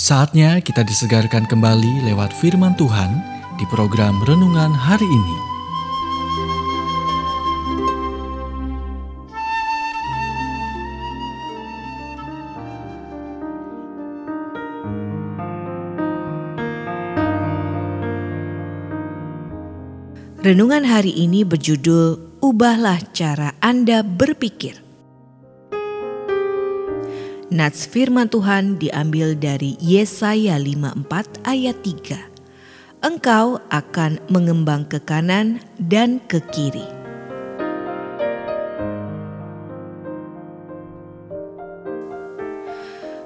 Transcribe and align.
Saatnya 0.00 0.64
kita 0.64 0.80
disegarkan 0.80 1.44
kembali 1.44 2.08
lewat 2.08 2.32
firman 2.32 2.72
Tuhan 2.72 3.20
di 3.60 3.68
program 3.68 4.16
renungan 4.24 4.72
hari 4.72 5.04
ini. 5.04 5.36
Renungan 20.40 20.88
hari 20.88 21.12
ini 21.12 21.44
berjudul 21.44 22.40
Ubahlah 22.40 23.04
cara 23.12 23.52
Anda 23.60 24.00
berpikir. 24.00 24.89
Nats 27.50 27.82
firman 27.82 28.30
Tuhan 28.30 28.78
diambil 28.78 29.34
dari 29.34 29.74
Yesaya 29.82 30.54
54 30.54 31.42
ayat 31.42 31.82
3. 31.82 33.02
Engkau 33.02 33.58
akan 33.66 34.22
mengembang 34.30 34.86
ke 34.86 35.02
kanan 35.02 35.58
dan 35.74 36.22
ke 36.30 36.38
kiri. 36.54 36.86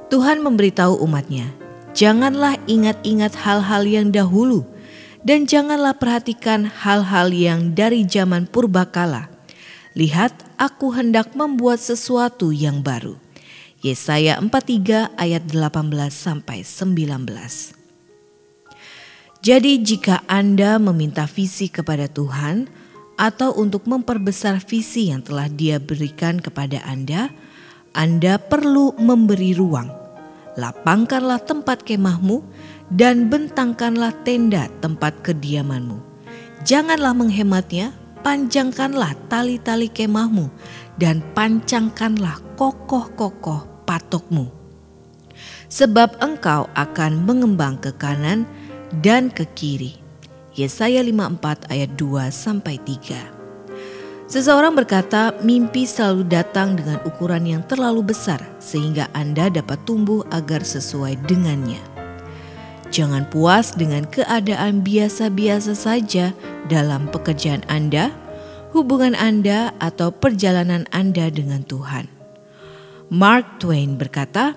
Tuhan 0.08 0.40
memberitahu 0.40 1.04
umatnya, 1.04 1.52
janganlah 1.92 2.56
ingat-ingat 2.64 3.36
hal-hal 3.36 3.84
yang 3.84 4.08
dahulu 4.08 4.64
dan 5.20 5.44
janganlah 5.44 6.00
perhatikan 6.00 6.64
hal-hal 6.64 7.28
yang 7.28 7.76
dari 7.76 8.08
zaman 8.08 8.48
purbakala. 8.48 9.28
Lihat, 9.92 10.32
aku 10.56 10.96
hendak 10.96 11.36
membuat 11.36 11.76
sesuatu 11.76 12.56
yang 12.56 12.80
baru 12.80 13.23
Yesaya 13.84 14.40
43 14.40 15.12
ayat 15.12 15.44
18 15.44 16.08
sampai 16.08 16.64
19. 16.64 17.04
Jadi 19.44 19.72
jika 19.84 20.24
Anda 20.24 20.80
meminta 20.80 21.28
visi 21.28 21.68
kepada 21.68 22.08
Tuhan 22.08 22.64
atau 23.20 23.52
untuk 23.52 23.84
memperbesar 23.84 24.64
visi 24.64 25.12
yang 25.12 25.20
telah 25.20 25.52
Dia 25.52 25.76
berikan 25.76 26.40
kepada 26.40 26.80
Anda, 26.88 27.28
Anda 27.92 28.40
perlu 28.40 28.96
memberi 28.96 29.52
ruang. 29.52 29.92
Lapangkanlah 30.56 31.44
tempat 31.44 31.84
kemahmu 31.84 32.40
dan 32.88 33.28
bentangkanlah 33.28 34.16
tenda 34.24 34.72
tempat 34.80 35.12
kediamanmu. 35.20 36.00
Janganlah 36.64 37.12
menghematnya, 37.12 37.92
panjangkanlah 38.24 39.12
tali-tali 39.28 39.92
kemahmu 39.92 40.48
dan 40.96 41.20
pancangkanlah 41.36 42.40
kokoh-kokoh 42.56 43.73
patokmu. 43.94 44.50
Sebab 45.70 46.18
engkau 46.18 46.66
akan 46.74 47.22
mengembang 47.22 47.78
ke 47.78 47.94
kanan 47.94 48.42
dan 48.98 49.30
ke 49.30 49.46
kiri. 49.54 49.94
Yesaya 50.58 51.02
54 51.02 51.70
ayat 51.70 51.94
2 51.94 52.30
sampai 52.30 52.78
3. 52.82 53.34
Seseorang 54.26 54.74
berkata, 54.74 55.34
mimpi 55.46 55.86
selalu 55.86 56.26
datang 56.26 56.74
dengan 56.74 56.98
ukuran 57.06 57.46
yang 57.46 57.62
terlalu 57.66 58.14
besar 58.14 58.42
sehingga 58.58 59.06
Anda 59.14 59.50
dapat 59.50 59.82
tumbuh 59.86 60.26
agar 60.30 60.62
sesuai 60.62 61.22
dengannya. 61.26 61.82
Jangan 62.94 63.26
puas 63.26 63.74
dengan 63.74 64.06
keadaan 64.06 64.86
biasa-biasa 64.86 65.74
saja 65.74 66.30
dalam 66.70 67.10
pekerjaan 67.10 67.66
Anda, 67.66 68.14
hubungan 68.70 69.18
Anda, 69.18 69.74
atau 69.82 70.14
perjalanan 70.14 70.86
Anda 70.94 71.26
dengan 71.34 71.66
Tuhan. 71.66 72.13
Mark 73.12 73.60
Twain 73.60 74.00
berkata, 74.00 74.56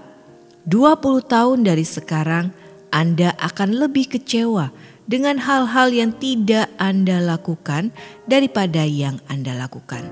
20 0.68 1.04
tahun 1.28 1.68
dari 1.68 1.84
sekarang 1.84 2.56
Anda 2.96 3.36
akan 3.36 3.76
lebih 3.76 4.16
kecewa 4.16 4.72
dengan 5.04 5.40
hal-hal 5.40 5.92
yang 5.92 6.12
tidak 6.16 6.72
Anda 6.80 7.20
lakukan 7.20 7.92
daripada 8.24 8.88
yang 8.88 9.20
Anda 9.28 9.56
lakukan. 9.56 10.08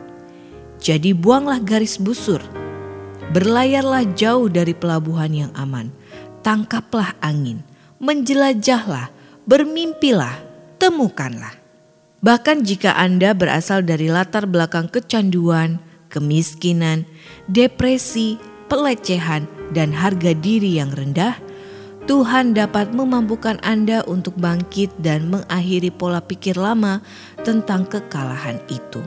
Jadi 0.84 1.16
buanglah 1.16 1.64
garis 1.64 1.96
busur. 1.96 2.44
Berlayarlah 3.32 4.04
jauh 4.16 4.52
dari 4.52 4.76
pelabuhan 4.76 5.32
yang 5.32 5.52
aman. 5.56 5.92
Tangkaplah 6.44 7.16
angin. 7.24 7.64
Menjelajahlah. 8.04 9.12
Bermimpilah. 9.48 10.40
Temukanlah. 10.76 11.56
Bahkan 12.20 12.68
jika 12.68 13.00
Anda 13.00 13.32
berasal 13.32 13.88
dari 13.88 14.12
latar 14.12 14.46
belakang 14.46 14.92
kecanduan, 14.92 15.80
kemiskinan, 16.16 17.04
depresi, 17.52 18.40
pelecehan, 18.72 19.44
dan 19.76 19.92
harga 19.92 20.32
diri 20.32 20.80
yang 20.80 20.96
rendah, 20.96 21.36
Tuhan 22.06 22.54
dapat 22.54 22.94
memampukan 22.94 23.58
Anda 23.66 24.06
untuk 24.06 24.38
bangkit 24.38 24.94
dan 25.02 25.28
mengakhiri 25.34 25.90
pola 25.90 26.22
pikir 26.22 26.54
lama 26.54 27.02
tentang 27.42 27.84
kekalahan 27.90 28.62
itu. 28.70 29.02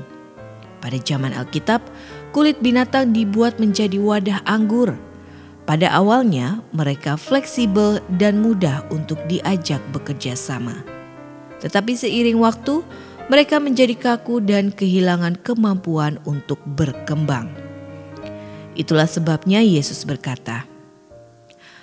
Pada 0.82 0.98
zaman 0.98 1.30
Alkitab, 1.30 1.78
kulit 2.34 2.58
binatang 2.58 3.14
dibuat 3.14 3.62
menjadi 3.62 4.02
wadah 4.02 4.42
anggur. 4.44 4.98
Pada 5.62 5.94
awalnya, 5.94 6.58
mereka 6.74 7.14
fleksibel 7.14 8.02
dan 8.18 8.42
mudah 8.42 8.82
untuk 8.90 9.20
diajak 9.30 9.78
bekerja 9.94 10.34
sama. 10.34 10.74
Tetapi 11.62 11.94
seiring 11.94 12.38
waktu, 12.42 12.82
mereka 13.28 13.60
menjadi 13.60 13.92
kaku 13.92 14.40
dan 14.40 14.72
kehilangan 14.72 15.36
kemampuan 15.44 16.16
untuk 16.24 16.56
berkembang. 16.64 17.52
Itulah 18.72 19.04
sebabnya 19.04 19.60
Yesus 19.60 20.08
berkata, 20.08 20.64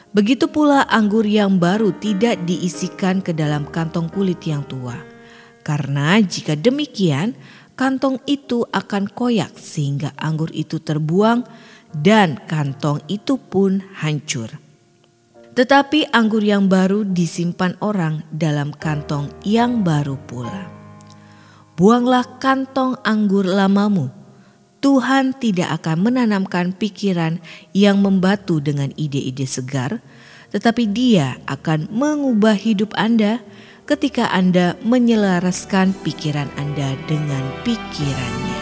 "Begitu 0.09 0.49
pula 0.49 0.89
anggur 0.89 1.23
yang 1.23 1.61
baru 1.61 1.93
tidak 2.01 2.41
diisikan 2.49 3.21
ke 3.21 3.29
dalam 3.29 3.69
kantong 3.69 4.09
kulit 4.09 4.41
yang 4.41 4.65
tua, 4.65 4.97
karena 5.61 6.17
jika 6.17 6.57
demikian, 6.57 7.37
kantong 7.77 8.17
itu 8.25 8.65
akan 8.73 9.05
koyak 9.13 9.53
sehingga 9.53 10.17
anggur 10.17 10.49
itu 10.49 10.81
terbuang, 10.81 11.45
dan 11.93 12.41
kantong 12.49 13.05
itu 13.05 13.37
pun 13.37 13.85
hancur." 14.01 14.49
Tetapi 15.55 16.11
anggur 16.11 16.43
yang 16.43 16.67
baru 16.67 17.07
disimpan 17.07 17.79
orang 17.79 18.27
dalam 18.27 18.75
kantong 18.75 19.31
yang 19.47 19.87
baru 19.87 20.19
pula. 20.27 20.74
Buanglah 21.75 22.39
kantong 22.39 22.95
anggur 23.03 23.43
lamamu. 23.43 24.07
Tuhan 24.79 25.35
tidak 25.35 25.83
akan 25.83 26.07
menanamkan 26.07 26.71
pikiran 26.71 27.43
yang 27.75 27.99
membatu 27.99 28.63
dengan 28.63 28.95
ide-ide 28.95 29.43
segar, 29.43 29.99
tetapi 30.55 30.87
Dia 30.87 31.35
akan 31.43 31.91
mengubah 31.91 32.55
hidup 32.55 32.95
Anda 32.95 33.43
ketika 33.83 34.31
Anda 34.31 34.79
menyelaraskan 34.87 35.91
pikiran 35.99 36.47
Anda 36.55 36.95
dengan 37.11 37.43
pikirannya. 37.67 38.59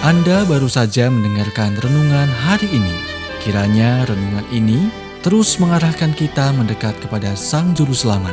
Anda 0.00 0.48
baru 0.48 0.72
saja 0.72 1.12
mendengarkan 1.12 1.76
renungan 1.84 2.32
hari 2.48 2.72
ini. 2.72 2.96
Kiranya 3.44 4.08
renungan 4.08 4.48
ini 4.48 4.88
terus 5.20 5.60
mengarahkan 5.60 6.16
kita 6.16 6.56
mendekat 6.56 6.96
kepada 7.04 7.36
Sang 7.36 7.76
Juru 7.76 7.92
Selamat, 7.92 8.32